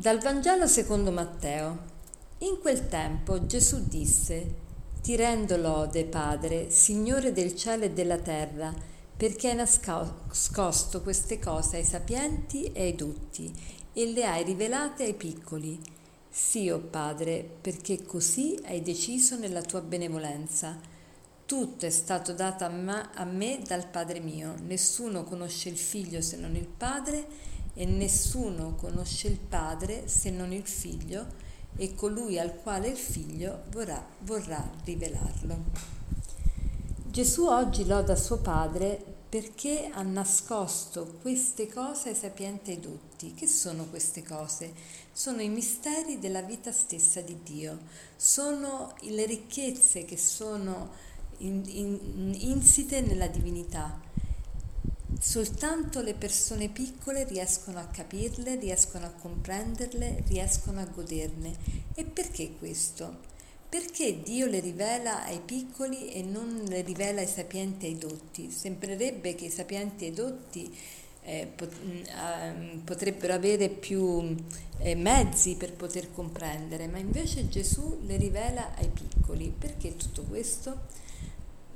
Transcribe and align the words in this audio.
Dal 0.00 0.18
Vangelo 0.18 0.66
secondo 0.66 1.10
Matteo. 1.10 1.78
In 2.38 2.58
quel 2.62 2.88
tempo 2.88 3.44
Gesù 3.44 3.86
disse, 3.86 4.54
Ti 5.02 5.14
rendo 5.14 5.58
lode, 5.58 6.06
Padre, 6.06 6.70
Signore 6.70 7.34
del 7.34 7.54
cielo 7.54 7.84
e 7.84 7.90
della 7.90 8.16
terra, 8.16 8.72
perché 9.14 9.50
hai 9.50 9.56
nascosto 9.56 11.02
queste 11.02 11.38
cose 11.38 11.76
ai 11.76 11.84
sapienti 11.84 12.72
e 12.72 12.84
ai 12.84 12.94
dotti 12.94 13.52
e 13.92 14.06
le 14.06 14.24
hai 14.24 14.42
rivelate 14.42 15.04
ai 15.04 15.12
piccoli. 15.12 15.78
Sì, 16.30 16.70
o 16.70 16.76
oh 16.76 16.80
Padre, 16.80 17.46
perché 17.60 18.02
così 18.02 18.58
hai 18.64 18.80
deciso 18.80 19.36
nella 19.36 19.60
tua 19.60 19.82
benevolenza. 19.82 20.80
Tutto 21.44 21.84
è 21.84 21.90
stato 21.90 22.32
dato 22.32 22.64
a 22.64 23.24
me 23.24 23.60
dal 23.66 23.86
Padre 23.86 24.20
mio, 24.20 24.54
nessuno 24.62 25.24
conosce 25.24 25.68
il 25.68 25.76
Figlio 25.76 26.22
se 26.22 26.38
non 26.38 26.56
il 26.56 26.68
Padre, 26.68 27.50
e 27.74 27.84
nessuno 27.84 28.74
conosce 28.74 29.28
il 29.28 29.38
Padre 29.38 30.08
se 30.08 30.30
non 30.30 30.52
il 30.52 30.66
Figlio 30.66 31.48
e 31.76 31.94
colui 31.94 32.38
al 32.38 32.60
quale 32.62 32.88
il 32.88 32.96
Figlio 32.96 33.62
vorrà, 33.70 34.04
vorrà 34.20 34.68
rivelarlo. 34.84 35.98
Gesù 37.06 37.46
oggi 37.46 37.86
loda 37.86 38.16
suo 38.16 38.38
Padre 38.38 39.02
perché 39.30 39.88
ha 39.92 40.02
nascosto 40.02 41.18
queste 41.22 41.68
cose 41.68 42.08
ai 42.08 42.14
sapienti 42.16 42.72
e 42.72 42.78
dotti. 42.78 43.32
Che 43.32 43.46
sono 43.46 43.84
queste 43.84 44.24
cose? 44.24 44.72
Sono 45.12 45.40
i 45.40 45.48
misteri 45.48 46.18
della 46.18 46.42
vita 46.42 46.72
stessa 46.72 47.20
di 47.20 47.38
Dio, 47.44 47.78
sono 48.16 48.94
le 49.02 49.26
ricchezze 49.26 50.04
che 50.04 50.16
sono 50.16 50.90
in, 51.38 51.62
in, 51.66 52.34
insite 52.36 53.00
nella 53.02 53.28
divinità 53.28 54.00
Soltanto 55.22 56.00
le 56.00 56.14
persone 56.14 56.70
piccole 56.70 57.24
riescono 57.24 57.78
a 57.78 57.84
capirle, 57.84 58.54
riescono 58.54 59.04
a 59.04 59.10
comprenderle, 59.10 60.24
riescono 60.26 60.80
a 60.80 60.86
goderne. 60.86 61.54
E 61.94 62.04
perché 62.04 62.52
questo? 62.58 63.18
Perché 63.68 64.22
Dio 64.22 64.46
le 64.46 64.60
rivela 64.60 65.22
ai 65.24 65.40
piccoli 65.44 66.10
e 66.10 66.22
non 66.22 66.64
le 66.66 66.80
rivela 66.80 67.20
ai 67.20 67.26
sapienti 67.26 67.84
e 67.84 67.88
ai 67.90 67.98
dotti? 67.98 68.50
Sembrerebbe 68.50 69.34
che 69.34 69.44
i 69.44 69.50
sapienti 69.50 70.06
e 70.06 70.08
i 70.08 70.14
dotti 70.14 70.78
eh, 71.24 71.48
mm, 71.64 72.78
potrebbero 72.78 73.34
avere 73.34 73.68
più 73.68 74.34
eh, 74.78 74.94
mezzi 74.94 75.56
per 75.56 75.74
poter 75.74 76.10
comprendere, 76.10 76.86
ma 76.86 76.96
invece 76.96 77.46
Gesù 77.46 78.00
le 78.06 78.16
rivela 78.16 78.74
ai 78.74 78.88
piccoli. 78.88 79.54
Perché 79.56 79.96
tutto 79.96 80.22
questo? 80.22 81.08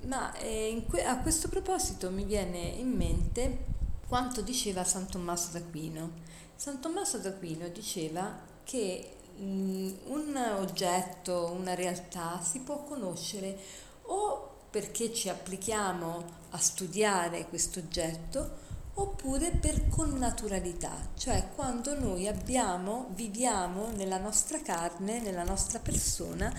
Ma 0.07 0.35
eh, 0.37 0.85
que- 0.89 1.05
a 1.05 1.19
questo 1.19 1.49
proposito 1.49 2.11
mi 2.11 2.25
viene 2.25 2.59
in 2.59 2.91
mente 2.91 3.65
quanto 4.07 4.43
diceva 4.43 4.85
San 4.85 5.09
Tommaso 5.09 5.51
d'Aquino. 5.53 6.11
San 6.57 6.81
Tommaso 6.81 7.19
d'Aquino 7.19 7.69
diceva 7.69 8.39
che 8.65 9.17
mh, 9.37 9.45
mm, 9.45 9.93
un 10.07 10.37
oggetto, 10.59 11.51
una 11.53 11.75
realtà 11.75 12.41
si 12.43 12.61
può 12.61 12.85
conoscere 12.85 13.59
o 14.03 14.51
perché 14.71 15.13
ci 15.15 15.29
applichiamo 15.29 16.25
a 16.51 16.59
studiare 16.59 17.47
questo 17.49 17.79
oggetto 17.79 18.63
oppure 18.95 19.51
per 19.51 19.89
connaturalità, 19.89 20.93
cioè 21.17 21.49
quando 21.55 21.99
noi 21.99 22.29
abbiamo, 22.29 23.09
viviamo 23.15 23.91
nella 23.91 24.19
nostra 24.19 24.61
carne, 24.61 25.21
nella 25.21 25.43
nostra 25.43 25.81
persona, 25.81 26.53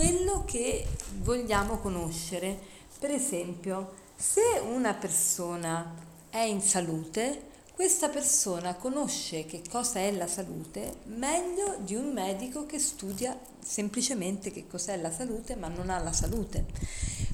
quello 0.00 0.44
che 0.46 0.86
vogliamo 1.18 1.76
conoscere. 1.76 2.58
Per 2.98 3.10
esempio, 3.10 3.92
se 4.16 4.40
una 4.64 4.94
persona 4.94 5.94
è 6.30 6.38
in 6.38 6.62
salute, 6.62 7.48
questa 7.74 8.08
persona 8.08 8.76
conosce 8.76 9.44
che 9.44 9.62
cosa 9.70 9.98
è 9.98 10.10
la 10.12 10.26
salute 10.26 11.00
meglio 11.04 11.76
di 11.80 11.96
un 11.96 12.14
medico 12.14 12.64
che 12.64 12.78
studia 12.78 13.38
semplicemente 13.62 14.50
che 14.50 14.66
cos'è 14.66 14.96
la 14.96 15.12
salute 15.12 15.54
ma 15.54 15.68
non 15.68 15.90
ha 15.90 15.98
la 15.98 16.14
salute. 16.14 16.64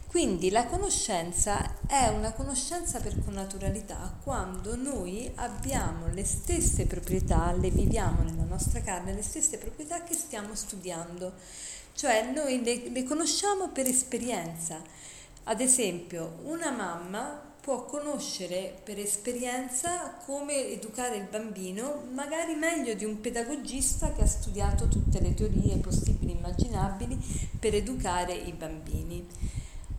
Quindi 0.09 0.51
la 0.51 0.67
conoscenza 0.67 1.77
è 1.87 2.09
una 2.09 2.33
conoscenza 2.33 2.99
per 2.99 3.23
connaturalità 3.25 4.19
quando 4.25 4.75
noi 4.75 5.31
abbiamo 5.37 6.09
le 6.09 6.25
stesse 6.25 6.87
proprietà, 6.87 7.53
le 7.53 7.71
viviamo 7.71 8.23
nella 8.23 8.43
nostra 8.43 8.81
carne, 8.81 9.15
le 9.15 9.23
stesse 9.23 9.57
proprietà 9.59 10.03
che 10.03 10.15
stiamo 10.15 10.57
studiando, 10.57 11.33
cioè 11.97 12.31
noi 12.31 12.63
le, 12.63 12.91
le 12.91 13.03
conosciamo 13.05 13.71
per 13.71 13.87
esperienza. 13.87 14.81
Ad 15.45 15.61
esempio, 15.61 16.41
una 16.45 16.71
mamma 16.71 17.43
può 17.61 17.85
conoscere 17.85 18.81
per 18.85 18.99
esperienza 18.99 20.15
come 20.25 20.69
educare 20.69 21.17
il 21.17 21.27
bambino, 21.29 22.05
magari 22.13 22.55
meglio 22.55 22.95
di 22.95 23.05
un 23.05 23.21
pedagogista 23.21 24.13
che 24.13 24.23
ha 24.23 24.27
studiato 24.27 24.87
tutte 24.89 25.21
le 25.21 25.35
teorie 25.35 25.79
possibili 25.79 26.33
e 26.33 26.37
immaginabili 26.37 27.19
per 27.59 27.75
educare 27.75 28.35
i 28.35 28.53
bambini. 28.53 29.27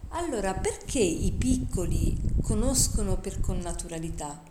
Allora, 0.09 0.53
perché 0.53 0.99
i 0.99 1.31
piccoli 1.31 2.15
conoscono 2.41 3.17
per 3.17 3.41
connaturalità? 3.41 4.41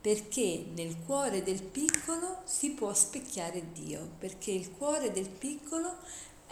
Perché 0.00 0.66
nel 0.74 0.96
cuore 1.04 1.42
del 1.42 1.62
piccolo 1.62 2.42
si 2.44 2.70
può 2.70 2.94
specchiare 2.94 3.72
Dio, 3.72 4.12
perché 4.18 4.50
il 4.50 4.70
cuore 4.70 5.12
del 5.12 5.28
piccolo 5.28 5.96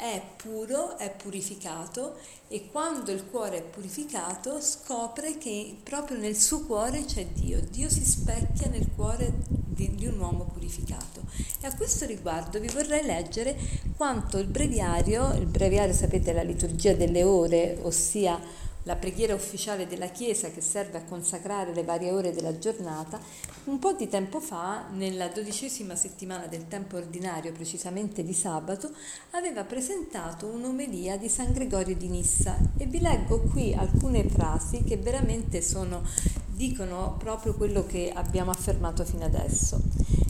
è 0.00 0.22
puro, 0.36 0.96
è 0.96 1.14
purificato 1.14 2.16
e 2.48 2.70
quando 2.72 3.10
il 3.12 3.26
cuore 3.26 3.58
è 3.58 3.62
purificato 3.62 4.58
scopre 4.58 5.36
che 5.36 5.76
proprio 5.82 6.16
nel 6.16 6.36
suo 6.36 6.64
cuore 6.64 7.04
c'è 7.04 7.26
Dio. 7.26 7.60
Dio 7.60 7.90
si 7.90 8.02
specchia 8.02 8.70
nel 8.70 8.88
cuore 8.96 9.30
di, 9.46 9.94
di 9.94 10.06
un 10.06 10.18
uomo 10.18 10.44
purificato. 10.44 11.20
E 11.60 11.66
a 11.66 11.76
questo 11.76 12.06
riguardo 12.06 12.58
vi 12.58 12.68
vorrei 12.68 13.04
leggere 13.04 13.54
quanto 13.94 14.38
il 14.38 14.46
breviario, 14.46 15.34
il 15.34 15.44
breviario 15.44 15.92
sapete 15.92 16.30
è 16.30 16.34
la 16.34 16.42
liturgia 16.42 16.94
delle 16.94 17.22
ore, 17.22 17.78
ossia 17.82 18.40
la 18.84 18.96
preghiera 18.96 19.34
ufficiale 19.34 19.86
della 19.86 20.08
Chiesa 20.08 20.50
che 20.50 20.60
serve 20.60 20.98
a 20.98 21.04
consacrare 21.04 21.74
le 21.74 21.84
varie 21.84 22.10
ore 22.10 22.32
della 22.32 22.58
giornata, 22.58 23.20
un 23.64 23.78
po' 23.78 23.92
di 23.92 24.08
tempo 24.08 24.40
fa, 24.40 24.86
nella 24.92 25.28
dodicesima 25.28 25.94
settimana 25.94 26.46
del 26.46 26.66
tempo 26.66 26.96
ordinario, 26.96 27.52
precisamente 27.52 28.22
di 28.22 28.32
sabato, 28.32 28.90
aveva 29.32 29.64
presentato 29.64 30.46
un'omelia 30.46 31.18
di 31.18 31.28
San 31.28 31.52
Gregorio 31.52 31.94
di 31.94 32.08
Nissa 32.08 32.56
e 32.76 32.86
vi 32.86 33.00
leggo 33.00 33.40
qui 33.40 33.74
alcune 33.74 34.28
frasi 34.28 34.82
che 34.82 34.96
veramente 34.96 35.60
sono, 35.60 36.02
dicono 36.46 37.16
proprio 37.18 37.54
quello 37.54 37.84
che 37.84 38.10
abbiamo 38.14 38.50
affermato 38.50 39.04
fino 39.04 39.24
adesso. 39.24 39.80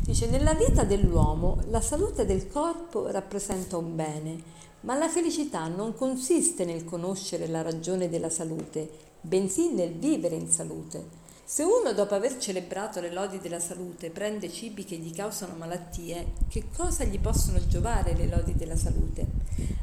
Dice, 0.03 0.27
nella 0.27 0.55
vita 0.55 0.83
dell'uomo 0.83 1.61
la 1.69 1.81
salute 1.81 2.27
del 2.27 2.49
corpo 2.49 3.09
rappresenta 3.11 3.77
un 3.77 3.95
bene, 3.95 4.43
ma 4.81 4.97
la 4.97 5.09
felicità 5.09 5.69
non 5.69 5.95
consiste 5.95 6.65
nel 6.65 6.85
conoscere 6.85 7.47
la 7.47 7.63
ragione 7.63 8.09
della 8.09 8.31
salute, 8.31 8.89
bensì 9.21 9.73
nel 9.73 9.93
vivere 9.93 10.35
in 10.37 10.49
salute. 10.49 11.19
Se 11.45 11.65
uno 11.65 11.93
dopo 11.93 12.15
aver 12.15 12.39
celebrato 12.39 13.01
le 13.01 13.13
lodi 13.13 13.41
della 13.41 13.59
salute 13.59 14.11
prende 14.11 14.49
cibi 14.49 14.85
che 14.85 14.97
gli 14.97 15.13
causano 15.13 15.57
malattie, 15.57 16.33
che 16.49 16.67
cosa 16.75 17.03
gli 17.05 17.19
possono 17.19 17.59
giovare 17.67 18.15
le 18.15 18.29
lodi 18.29 18.55
della 18.55 18.77
salute? 18.77 19.27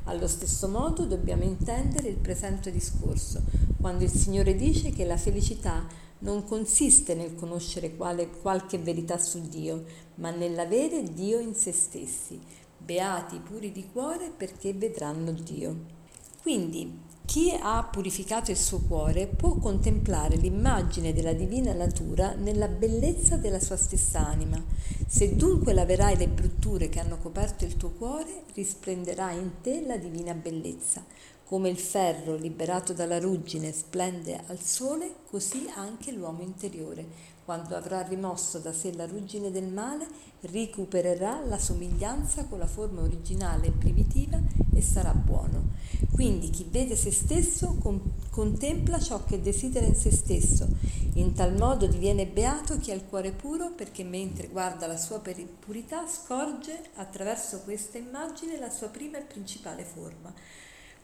Allo 0.05 0.27
stesso 0.27 0.69
modo 0.69 1.05
dobbiamo 1.05 1.43
intendere 1.43 2.07
il 2.07 2.15
presente 2.15 2.71
discorso, 2.71 3.41
quando 3.81 4.05
il 4.05 4.09
Signore 4.09 4.55
dice 4.55 4.91
che 4.91 5.03
la 5.03 5.17
felicità 5.17 5.85
non 6.19 6.45
consiste 6.45 7.13
nel 7.13 7.35
conoscere 7.35 7.95
quale, 7.95 8.29
qualche 8.29 8.77
verità 8.77 9.17
su 9.17 9.41
Dio, 9.47 9.83
ma 10.15 10.31
nell'avere 10.31 11.03
Dio 11.03 11.39
in 11.39 11.53
se 11.53 11.73
stessi, 11.73 12.39
beati 12.77 13.39
puri 13.39 13.71
di 13.71 13.89
cuore 13.91 14.31
perché 14.35 14.73
vedranno 14.73 15.31
Dio. 15.31 15.95
Quindi 16.41 17.05
chi 17.27 17.51
ha 17.59 17.83
purificato 17.83 18.51
il 18.51 18.57
suo 18.57 18.79
cuore 18.79 19.27
può 19.27 19.55
contemplare 19.55 20.37
l'immagine 20.37 21.11
della 21.11 21.33
divina 21.33 21.73
natura 21.73 22.33
nella 22.35 22.69
bellezza 22.69 23.35
della 23.35 23.59
sua 23.59 23.75
stessa 23.75 24.25
anima. 24.25 24.63
Se 25.05 25.35
dunque 25.35 25.73
laverai 25.73 26.15
le 26.15 26.29
brutture 26.29 26.87
che 26.87 27.01
hanno 27.01 27.17
coperto 27.17 27.65
il 27.65 27.75
tuo 27.75 27.89
cuore, 27.89 28.43
risplenderà 28.53 29.31
in 29.31 29.59
te 29.61 29.85
la 29.85 29.97
divina 29.97 30.33
bellezza. 30.33 31.03
Come 31.47 31.69
il 31.69 31.79
ferro 31.79 32.35
liberato 32.35 32.91
dalla 32.91 33.19
ruggine 33.19 33.71
splende 33.71 34.43
al 34.47 34.61
sole, 34.61 35.15
così 35.29 35.71
anche 35.73 36.11
l'uomo 36.11 36.41
interiore 36.41 37.35
quando 37.47 37.77
avrà 37.77 38.01
rimosso 38.01 38.59
da 38.59 38.73
sé 38.73 38.91
la 38.91 39.05
ruggine 39.05 39.49
del 39.51 39.69
male, 39.69 40.05
recupererà 40.41 41.39
la 41.45 41.57
somiglianza 41.57 42.43
con 42.43 42.59
la 42.59 42.67
forma 42.67 42.99
originale 42.99 43.67
e 43.67 43.71
primitiva 43.71 44.37
e 44.75 44.81
sarà 44.81 45.13
buono. 45.13 45.69
Quindi 46.11 46.49
chi 46.49 46.67
vede 46.69 46.97
se 46.97 47.09
stesso 47.09 47.77
con- 47.79 48.01
contempla 48.29 48.99
ciò 48.99 49.23
che 49.23 49.39
desidera 49.39 49.85
in 49.85 49.95
se 49.95 50.11
stesso. 50.11 50.67
In 51.13 51.33
tal 51.33 51.55
modo 51.55 51.87
diviene 51.87 52.27
beato 52.27 52.77
chi 52.77 52.91
ha 52.91 52.95
il 52.95 53.05
cuore 53.05 53.31
puro 53.31 53.71
perché 53.71 54.03
mentre 54.03 54.49
guarda 54.49 54.85
la 54.85 54.97
sua 54.97 55.21
purità 55.21 56.05
scorge 56.05 56.77
attraverso 56.95 57.61
questa 57.61 57.97
immagine 57.97 58.59
la 58.59 58.69
sua 58.69 58.89
prima 58.89 59.19
e 59.19 59.21
principale 59.21 59.85
forma. 59.85 60.33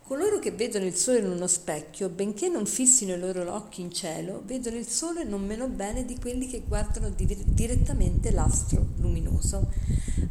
Coloro 0.05 0.37
che 0.37 0.51
vedono 0.51 0.83
il 0.83 0.95
sole 0.95 1.19
in 1.19 1.29
uno 1.29 1.47
specchio, 1.47 2.09
benché 2.09 2.49
non 2.49 2.65
fissino 2.65 3.13
i 3.13 3.19
loro 3.19 3.49
occhi 3.53 3.79
in 3.79 3.89
cielo, 3.89 4.41
vedono 4.43 4.75
il 4.75 4.85
sole 4.85 5.23
non 5.23 5.45
meno 5.45 5.69
bene 5.69 6.03
di 6.03 6.19
quelli 6.19 6.49
che 6.49 6.61
guardano 6.67 7.09
di- 7.09 7.41
direttamente 7.45 8.29
l'astro 8.31 8.85
luminoso. 8.97 9.71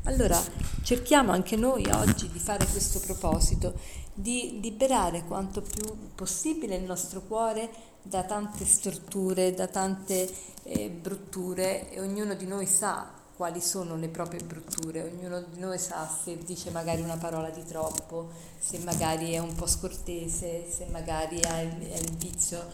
Allora 0.04 0.38
cerchiamo 0.82 1.32
anche 1.32 1.56
noi 1.56 1.88
oggi 1.90 2.28
di 2.30 2.38
fare 2.38 2.66
questo 2.66 3.00
proposito, 3.00 3.72
di 4.12 4.60
liberare 4.60 5.24
quanto 5.24 5.62
più 5.62 5.90
possibile 6.14 6.76
il 6.76 6.84
nostro 6.84 7.22
cuore 7.22 7.70
da 8.02 8.24
tante 8.24 8.66
storture, 8.66 9.54
da 9.54 9.68
tante 9.68 10.28
eh, 10.64 10.90
brutture 10.90 11.90
e 11.90 11.98
ognuno 11.98 12.34
di 12.34 12.44
noi 12.44 12.66
sa 12.66 13.21
quali 13.42 13.60
sono 13.60 13.96
le 13.96 14.06
proprie 14.06 14.38
brutture, 14.38 15.02
ognuno 15.02 15.40
di 15.40 15.58
noi 15.58 15.76
sa 15.76 16.08
se 16.08 16.38
dice 16.44 16.70
magari 16.70 17.02
una 17.02 17.16
parola 17.16 17.50
di 17.50 17.64
troppo, 17.64 18.30
se 18.56 18.78
magari 18.78 19.32
è 19.32 19.38
un 19.38 19.52
po' 19.56 19.66
scortese, 19.66 20.64
se 20.70 20.86
magari 20.92 21.40
ha 21.42 21.60
il, 21.60 21.72
il 21.82 22.12
vizio 22.18 22.64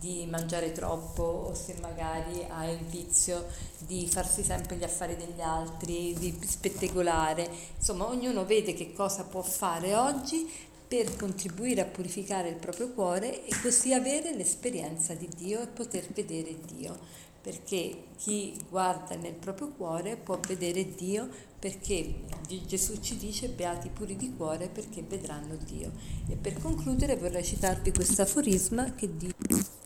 di 0.00 0.26
mangiare 0.28 0.72
troppo 0.72 1.22
o 1.22 1.54
se 1.54 1.76
magari 1.80 2.44
ha 2.50 2.68
il 2.68 2.80
vizio 2.86 3.46
di 3.78 4.08
farsi 4.08 4.42
sempre 4.42 4.74
gli 4.74 4.82
affari 4.82 5.16
degli 5.16 5.40
altri, 5.40 6.12
di 6.18 6.36
spettegolare, 6.44 7.48
insomma 7.78 8.08
ognuno 8.08 8.44
vede 8.44 8.74
che 8.74 8.92
cosa 8.92 9.22
può 9.22 9.42
fare 9.42 9.94
oggi 9.94 10.50
per 10.88 11.14
contribuire 11.14 11.82
a 11.82 11.84
purificare 11.84 12.48
il 12.48 12.56
proprio 12.56 12.88
cuore 12.90 13.44
e 13.44 13.52
così 13.62 13.92
avere 13.92 14.34
l'esperienza 14.34 15.14
di 15.14 15.28
Dio 15.36 15.60
e 15.60 15.66
poter 15.68 16.04
vedere 16.12 16.56
Dio 16.66 16.98
perché 17.46 18.06
chi 18.16 18.58
guarda 18.68 19.14
nel 19.14 19.34
proprio 19.34 19.68
cuore 19.68 20.16
può 20.16 20.36
vedere 20.48 20.96
Dio 20.96 21.28
perché 21.60 22.22
Gesù 22.66 22.98
ci 22.98 23.16
dice 23.16 23.46
beati 23.48 23.88
puri 23.88 24.16
di 24.16 24.34
cuore 24.36 24.66
perché 24.66 25.04
vedranno 25.08 25.54
Dio. 25.54 25.92
E 26.28 26.34
per 26.34 26.58
concludere 26.60 27.14
vorrei 27.14 27.44
citarvi 27.44 27.92
questo 27.92 28.22
aforisma 28.22 28.96
che 28.96 29.16
dice 29.16 29.34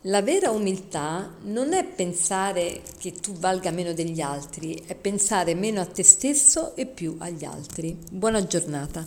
la 0.04 0.22
vera 0.22 0.50
umiltà 0.52 1.34
non 1.42 1.74
è 1.74 1.84
pensare 1.84 2.80
che 2.96 3.12
tu 3.12 3.34
valga 3.34 3.70
meno 3.70 3.92
degli 3.92 4.22
altri, 4.22 4.82
è 4.86 4.94
pensare 4.94 5.54
meno 5.54 5.82
a 5.82 5.86
te 5.86 6.02
stesso 6.02 6.74
e 6.74 6.86
più 6.86 7.16
agli 7.18 7.44
altri. 7.44 7.94
Buona 8.10 8.42
giornata. 8.46 9.06